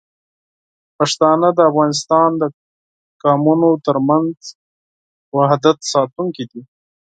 [0.97, 2.43] پښتانه د افغانستان د
[3.21, 4.35] قومونو ترمنځ
[5.37, 6.61] وحدت ساتونکي دي.